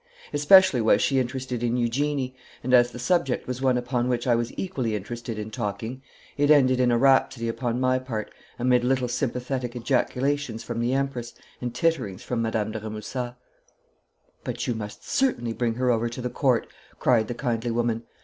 Especially 0.33 0.81
was 0.81 0.99
she 0.99 1.19
interested 1.19 1.61
in 1.61 1.77
Eugenie, 1.77 2.35
and 2.63 2.73
as 2.73 2.89
the 2.89 2.97
subject 2.97 3.45
was 3.47 3.61
one 3.61 3.77
upon 3.77 4.07
which 4.09 4.25
I 4.25 4.33
was 4.33 4.51
equally 4.57 4.95
interested 4.95 5.37
in 5.37 5.51
talking 5.51 6.01
it 6.37 6.49
ended 6.49 6.79
in 6.79 6.89
a 6.89 6.97
rhapsody 6.97 7.47
upon 7.47 7.79
my 7.79 7.99
part, 7.99 8.33
amid 8.57 8.83
little 8.83 9.07
sympathetic 9.07 9.75
ejaculations 9.75 10.63
from 10.63 10.79
the 10.79 10.93
Empress 10.93 11.35
and 11.61 11.71
titterings 11.71 12.23
from 12.23 12.41
Madame 12.41 12.71
de 12.71 12.79
Remusat. 12.79 13.35
'But 14.43 14.65
you 14.65 14.73
must 14.73 15.07
certainly 15.07 15.53
bring 15.53 15.75
her 15.75 15.91
over 15.91 16.09
to 16.09 16.21
the 16.23 16.31
Court!' 16.31 16.65
cried 16.97 17.27
the 17.27 17.35
kindly 17.35 17.69
woman. 17.69 18.01